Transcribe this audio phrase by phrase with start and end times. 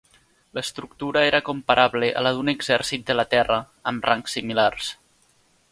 [0.57, 3.61] L'estructura era comparable a la d'un exèrcit de la Terra,
[3.93, 4.91] amb rangs similars.